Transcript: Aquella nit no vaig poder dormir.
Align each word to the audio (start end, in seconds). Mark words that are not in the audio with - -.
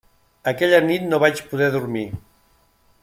Aquella 0.51 0.79
nit 0.85 1.05
no 1.11 1.19
vaig 1.25 1.43
poder 1.53 1.69
dormir. 1.77 2.05